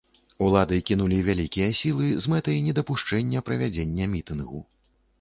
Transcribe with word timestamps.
Улады, 0.45 0.79
кінулі 0.89 1.19
вялікія 1.27 1.69
сілы 1.81 2.09
з 2.25 2.33
мэтай 2.33 2.57
недапушчэння 2.71 3.47
правядзення 3.51 4.13
мітынгу. 4.19 4.69